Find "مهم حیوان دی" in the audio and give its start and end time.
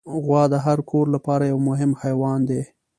1.69-2.61